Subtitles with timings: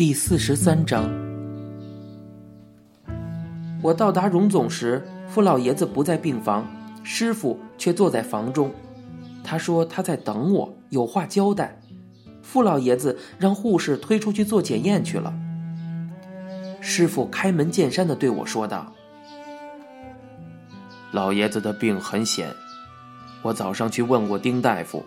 [0.00, 1.10] 第四十三章，
[3.82, 6.66] 我到达荣总时，傅老爷子不在病房，
[7.02, 8.72] 师傅却坐在房中。
[9.44, 11.78] 他说他在等我，有话交代。
[12.40, 15.34] 傅老爷子让护士推出去做检验去了。
[16.80, 18.90] 师傅开门见山的对我说道
[21.12, 22.48] ：“老爷子的病很险，
[23.42, 25.04] 我早上去问过丁大夫，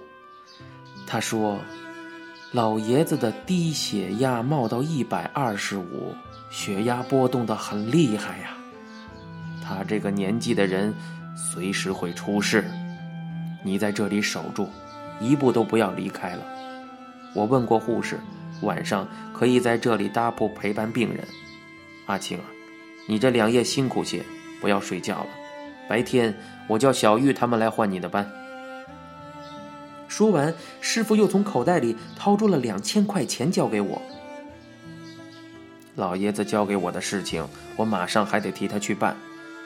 [1.07, 1.57] 他说。”
[2.53, 6.13] 老爷子的低血压冒到一百二十五，
[6.51, 8.55] 血压波动的很厉害呀。
[9.65, 10.93] 他这个年纪的人，
[11.35, 12.63] 随时会出事。
[13.63, 14.67] 你在这里守住，
[15.19, 16.43] 一步都不要离开了。
[17.33, 18.19] 我问过护士，
[18.61, 21.27] 晚上可以在这里搭铺陪伴病人。
[22.05, 22.43] 阿青啊，
[23.07, 24.23] 你这两夜辛苦些，
[24.61, 25.29] 不要睡觉了。
[25.89, 26.31] 白天
[26.67, 28.31] 我叫小玉他们来换你的班。
[30.13, 33.99] 说完，师傅又从口袋里掏出了两千块钱交给我。
[35.95, 37.43] 老爷子交给我的事情，
[37.75, 39.17] 我马上还得替他去办。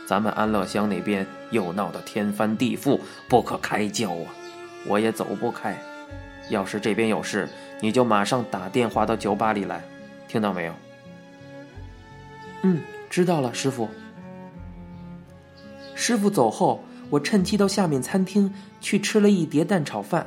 [0.08, 4.34] 咱们安乐乡那边又闹得天翻地覆，不可开交啊！
[4.86, 5.78] 我也走不开。
[6.50, 7.50] 要是这边有事，
[7.82, 9.84] 你就马上打电话到酒吧里来，
[10.30, 10.74] 听到没有？
[12.62, 13.90] 嗯，知道了，师傅。
[15.94, 20.26] 师傅走后，我趁机到下面餐厅去吃了一碟蛋炒饭。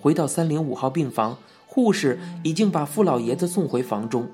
[0.00, 4.26] 回到三零五号病房，护士已经把傅老爷子送回房中，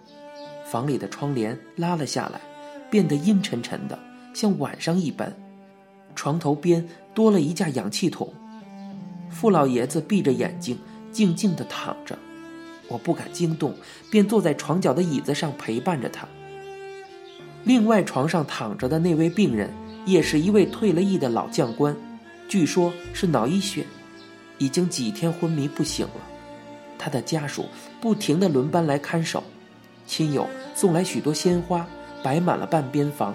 [0.65, 2.41] 房里的窗帘拉了下来，
[2.89, 3.99] 变得阴沉沉的，
[4.33, 5.35] 像晚上一般。
[6.15, 8.33] 床头边多了一架氧气筒，
[9.29, 10.79] 傅老爷子闭着眼睛，
[11.11, 12.17] 静静地躺着。
[12.89, 13.75] 我不敢惊动，
[14.11, 16.27] 便坐在床角的椅子上陪伴着他。
[17.65, 19.69] 另外床上躺着的那位病人，
[20.07, 21.97] 也是一位退了役的老将官，
[22.49, 23.85] 据说是脑溢血。
[24.59, 26.21] 已经几天昏迷不醒了，
[26.99, 27.67] 他的家属
[28.01, 29.43] 不停的轮班来看守，
[30.07, 31.87] 亲友送来许多鲜花，
[32.23, 33.35] 摆满了半边房，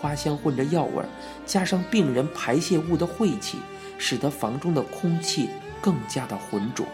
[0.00, 1.04] 花香混着药味
[1.44, 3.58] 加上病人排泄物的晦气，
[3.98, 5.48] 使得房中的空气
[5.80, 6.84] 更加的浑浊。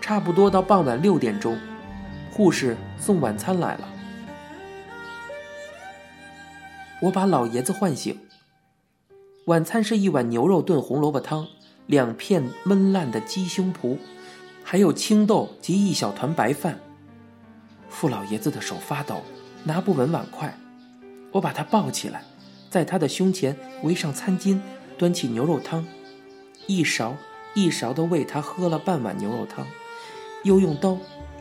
[0.00, 1.58] 差不多到傍晚六点钟，
[2.32, 3.88] 护士送晚餐来了，
[7.00, 8.18] 我把老爷子唤醒。
[9.50, 11.44] 晚餐是一碗牛肉炖红萝卜汤，
[11.86, 13.98] 两片焖烂的鸡胸脯，
[14.62, 16.78] 还有青豆及一小团白饭。
[17.88, 19.22] 傅老爷子的手发抖，
[19.64, 20.56] 拿不稳碗筷。
[21.32, 22.22] 我把他抱起来，
[22.70, 24.60] 在他的胸前围上餐巾，
[24.96, 25.84] 端起牛肉汤，
[26.68, 27.16] 一勺
[27.52, 29.66] 一勺的喂他喝了半碗牛肉汤，
[30.44, 30.96] 又用刀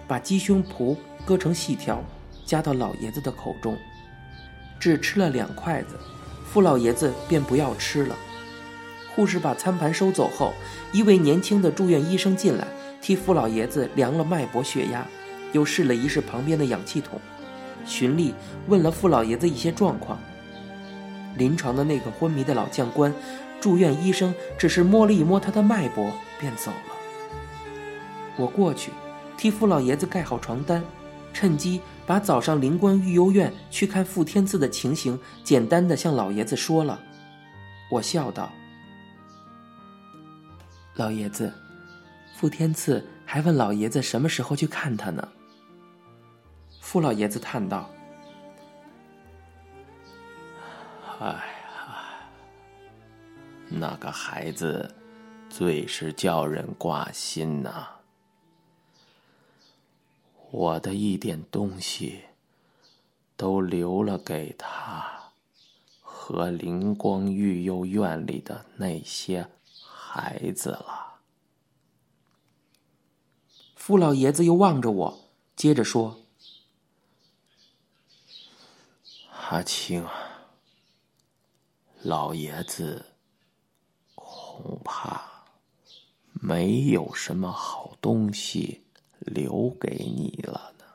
[0.08, 2.03] 把鸡胸脯割成细条，
[2.44, 3.78] 夹到老爷子的口中，
[4.80, 5.90] 只吃了两筷子。
[6.52, 8.16] 傅老爷子便不要吃了。
[9.16, 10.54] 护士把餐盘收走后，
[10.92, 12.68] 一位年轻的住院医生进来，
[13.02, 15.06] 替傅老爷子量了脉搏、血压，
[15.52, 17.20] 又试了一试旁边的氧气筒，
[17.86, 18.34] 循例
[18.68, 20.18] 问了傅老爷子一些状况。
[21.38, 23.14] 临床的那个昏迷的老将官，
[23.59, 26.96] 住院医生只是摸了一摸他的脉搏，便走了。
[28.38, 28.92] 我过去，
[29.38, 30.84] 替傅老爷子盖好床单。
[31.34, 37.00] 趁机把早上灵官育幼院去看傅天赐的情形简单的向老爷子说了，
[37.91, 38.51] 我笑道
[40.95, 41.53] ：“老爷子，
[42.35, 45.28] 傅天赐还问老爷子什么时候去看他呢？”
[46.81, 47.90] 傅老爷子叹道
[51.22, 51.40] ：“哎呀，
[53.69, 54.94] 那个孩子，
[55.50, 57.88] 最是叫人挂心呐。”
[60.52, 62.24] 我的一点东西，
[63.38, 65.32] 都留了给他
[66.02, 69.48] 和灵光育幼院里的那些
[69.84, 71.20] 孩子了。
[73.76, 75.20] 傅老爷子又望着我，
[75.56, 76.20] 接着说
[79.50, 80.08] ：“阿青，
[82.02, 83.06] 老爷子
[84.16, 85.46] 恐怕
[86.34, 88.84] 没有什么好东西。”
[89.20, 90.86] 留给你了呢。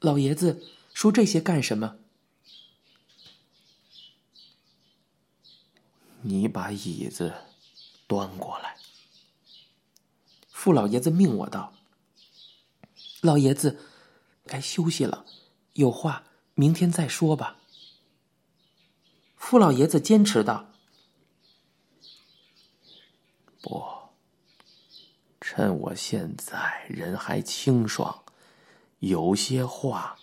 [0.00, 0.62] 老爷子
[0.92, 1.98] 说这些干什么？
[6.24, 7.34] 你把椅子
[8.06, 8.76] 端过来。
[10.48, 11.72] 傅老爷子命我道
[13.20, 13.80] ：“老爷子
[14.46, 15.26] 该休息了，
[15.72, 16.24] 有话
[16.54, 17.58] 明天再说吧。”
[19.36, 20.70] 傅老爷子坚持道
[23.60, 24.01] ：“不。”
[25.44, 28.22] 趁我现在人还清爽，
[29.00, 30.16] 有些话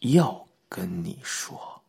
[0.00, 1.82] 要跟你说。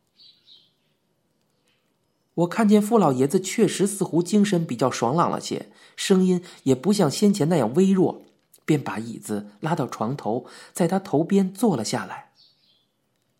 [2.34, 8.22] 我看见傅老爷子确实似乎精神比较爽朗了些，声音也不像先前那样微弱，
[8.64, 12.30] 便把椅子拉到床头，在他头边坐了下来。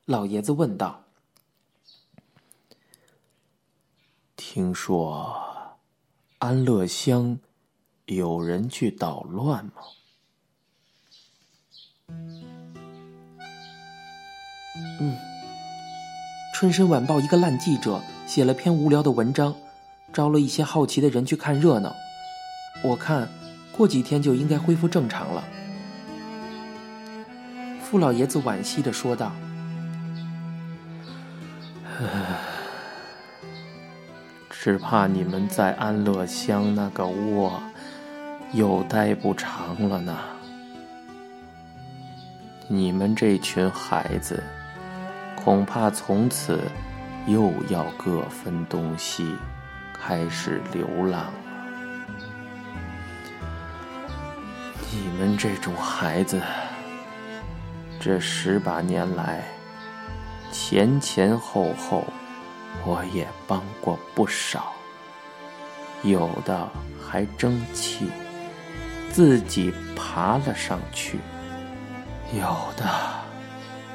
[0.05, 1.05] 老爷子问道
[4.35, 5.79] ：“听说
[6.39, 7.39] 安乐乡
[8.09, 9.73] 有人去捣乱吗
[15.01, 15.17] ？”“嗯，
[16.55, 19.55] 《春申晚报》一个烂记者写了篇无聊的文章，
[20.13, 21.95] 招了一些好奇的人去看热闹。
[22.83, 23.29] 我看。”
[23.79, 25.45] 过几天就应该恢复正常了。”
[27.81, 29.31] 傅老爷子惋惜的说道。
[34.51, 37.63] “只怕你们在安乐乡那个窝
[38.53, 40.17] 又待不长了呢。
[42.67, 44.43] 你们这群孩子，
[45.37, 46.61] 恐怕从此
[47.27, 49.37] 又要各分东西，
[49.93, 51.33] 开始流浪了。”
[54.91, 56.41] 你们这种孩子，
[58.01, 59.45] 这十把年来，
[60.51, 62.05] 前前后后，
[62.87, 64.73] 我也帮过不少。
[66.03, 66.69] 有的
[66.99, 68.11] 还争气，
[69.19, 71.17] 自己爬了上去；
[72.33, 72.41] 有
[72.77, 72.89] 的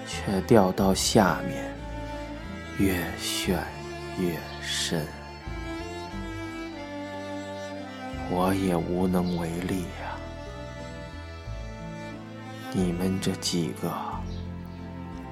[0.06, 1.74] 却掉到下面，
[2.78, 3.58] 越陷
[4.20, 5.08] 越深。
[8.30, 10.12] 我也无能为力呀。
[12.74, 13.90] 你们这几个，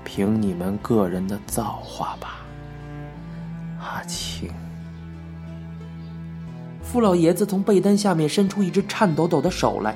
[0.06, 2.46] 凭你们个人的造化吧，
[3.82, 4.54] 阿青。
[6.92, 9.96] 傅老爷子从被单下面伸出一只颤抖抖的手来，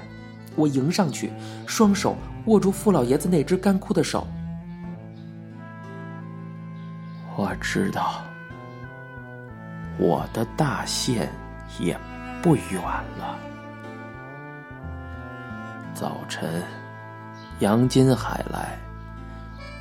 [0.55, 1.29] 我迎上去，
[1.67, 2.15] 双手
[2.45, 4.25] 握住傅老爷子那只干枯的手。
[7.35, 8.23] 我知道，
[9.99, 11.29] 我的大限
[11.81, 11.99] 也
[12.41, 12.81] 不远
[13.17, 13.37] 了。
[15.93, 16.63] 早晨。
[17.59, 18.77] 杨金海来，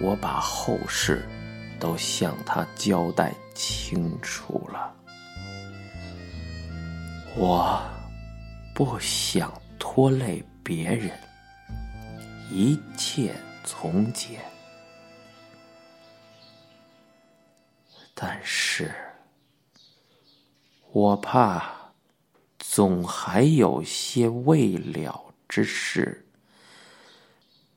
[0.00, 1.28] 我把后事
[1.80, 4.93] 都向他交代清楚了。
[7.36, 7.82] 我
[8.72, 11.10] 不想拖累别人，
[12.48, 13.34] 一切
[13.64, 14.40] 从简。
[18.14, 18.94] 但是，
[20.92, 21.74] 我怕
[22.60, 26.24] 总还有些未了之事。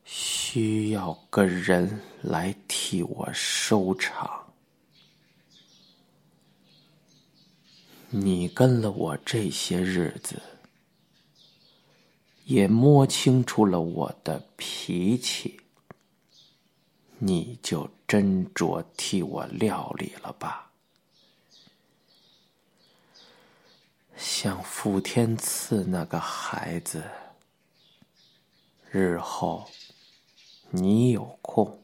[0.06, 4.47] 需要个人来替我收场。
[8.10, 10.42] 你跟了我这些日子，
[12.46, 15.60] 也摸清楚了我的脾气，
[17.20, 20.72] 你就斟酌替我料理了吧。
[24.16, 27.04] 像傅天赐那个孩子，
[28.90, 29.70] 日后。
[30.70, 31.82] 你有空，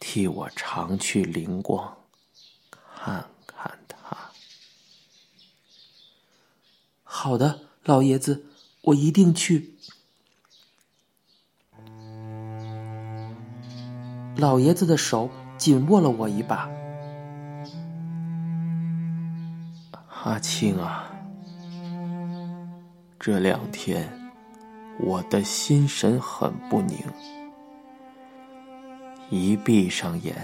[0.00, 1.94] 替我常去灵光
[2.72, 4.32] 看看他。
[7.16, 8.44] 好的，老爷子，
[8.82, 9.76] 我一定去。
[14.36, 16.68] 老爷子的手紧握了我一把。
[20.24, 21.08] 阿青啊，
[23.20, 24.32] 这两天
[24.98, 26.98] 我的心神很不宁。
[29.30, 30.34] 一闭上眼，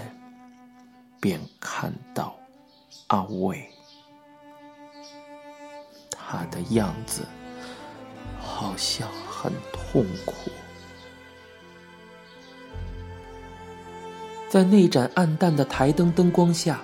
[1.19, 2.33] 便看到
[3.07, 3.69] 阿卫，
[6.31, 7.23] 他的样子
[8.39, 10.49] 好像很痛苦。
[14.49, 16.79] 在那盏暗淡的台灯灯光下，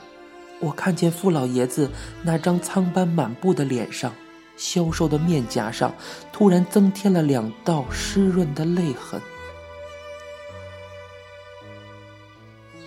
[0.60, 1.90] 我看见傅老爷子
[2.24, 4.14] 那张苍斑满布的脸上，
[4.58, 5.96] 消瘦的面颊上，
[6.34, 9.22] 突然增添了两道湿润的泪痕。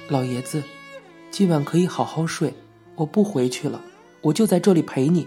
[0.08, 0.62] 老爷子，
[1.30, 2.52] 今晚可以好好睡，
[2.96, 3.80] 我不回去了，
[4.20, 5.26] 我就在这里陪你。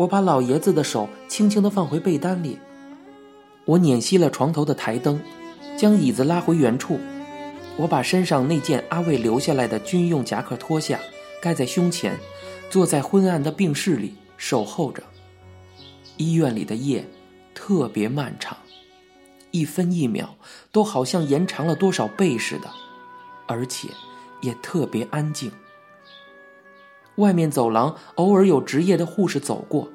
[0.00, 2.58] 我把老爷子的手轻轻的放回被单里，
[3.66, 5.20] 我捻熄了床头的台灯，
[5.76, 6.98] 将椅子拉回原处。
[7.76, 10.98] 我把身上那件阿卫留下来的军用夹克脱下，
[11.42, 12.18] 盖在胸前，
[12.70, 15.02] 坐在昏暗的病室里守候着。
[16.16, 17.06] 医院里的夜
[17.52, 18.56] 特别漫长，
[19.50, 20.34] 一分一秒
[20.72, 22.70] 都好像延长了多少倍似的。
[23.46, 23.90] 而且，
[24.40, 25.52] 也特别安静。
[27.20, 29.90] 外面走廊偶尔有值夜的护士走过，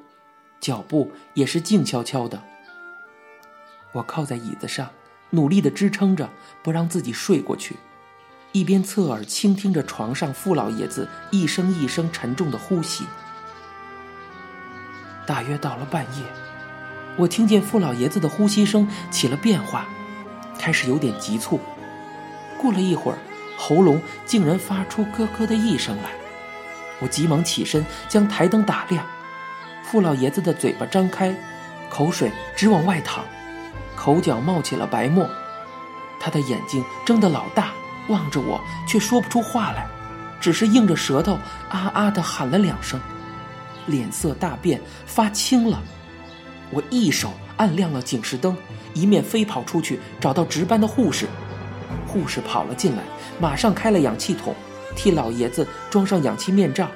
[0.60, 2.40] 脚步也是静悄悄的。
[3.92, 4.88] 我靠在椅子上，
[5.30, 6.30] 努力的支撑着，
[6.62, 7.76] 不让自己睡过去，
[8.52, 13.04] 一边侧耳倾听着床上傅老爷子一声一声沉重的呼吸。
[15.26, 16.22] 大约到了半夜，
[17.16, 19.88] 我听见傅老爷子的呼吸声起了变化，
[20.58, 21.58] 开始有点急促。
[22.56, 23.18] 过了一会儿，
[23.58, 26.25] 喉咙竟然发出咯咯的一声来。
[27.00, 29.04] 我急忙起身将台灯打亮。
[29.82, 31.34] 傅老爷子的嘴巴张开，
[31.88, 33.24] 口水直往外淌，
[33.94, 35.28] 口角冒起了白沫。
[36.18, 37.70] 他的眼睛睁得老大，
[38.08, 39.86] 望着我，却说不出话来，
[40.40, 41.38] 只是硬着舌头
[41.68, 43.00] 啊啊的喊了两声，
[43.86, 45.80] 脸色大变，发青了。
[46.70, 48.56] 我一手按亮了警示灯，
[48.92, 51.26] 一面飞跑出去找到值班的护士。
[52.08, 53.02] 护士跑了进来，
[53.38, 54.52] 马上开了氧气筒，
[54.94, 56.88] 替老爷子装上氧气面罩。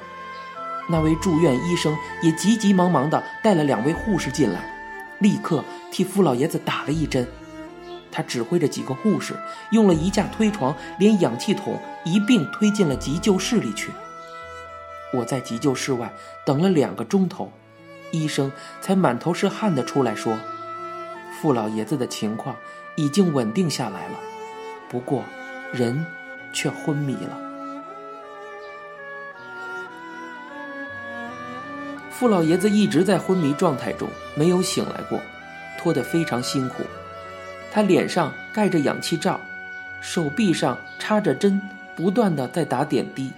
[0.89, 4.73] 那位住院医生也急急忙忙地带了两位护士进来，
[5.19, 7.27] 立刻替傅老爷子打了一针。
[8.11, 9.35] 他指挥着几个护士，
[9.71, 13.91] 用了一架推床，连氧气筒一并推进了急救室里去。
[15.13, 16.11] 我在急救室外
[16.45, 17.51] 等了两个钟头。
[18.11, 20.37] 医生才满头是汗的出来说
[21.39, 22.57] ：“傅老爷子的情况
[22.97, 24.19] 已经稳定下来了，
[24.89, 25.23] 不过
[25.71, 26.05] 人
[26.51, 27.39] 却昏迷了。”
[32.21, 35.19] 傅老爷子一直在昏迷状态中，没有醒来过，
[35.79, 36.83] 拖得非常辛苦。
[37.71, 39.39] 他脸上盖着氧气罩，
[40.01, 41.59] 手臂上插着针，
[41.95, 43.31] 不断的在打点滴，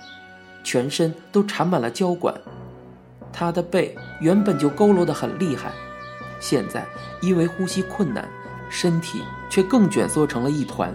[0.66, 2.36] 全身都缠满了胶管。
[3.32, 5.72] 他的背原本就佝偻得很厉害，
[6.42, 6.86] 现在
[7.22, 8.28] 因为呼吸困难，
[8.70, 10.94] 身体却更卷缩成了一团。